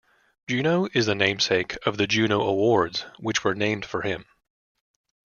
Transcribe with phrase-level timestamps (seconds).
[0.49, 4.25] Juneau is the namesake of the Juno Awards, which were named for him.